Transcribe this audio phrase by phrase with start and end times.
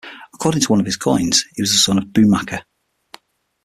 [0.33, 2.65] According to one of his coins, he was the son of Bhumaka.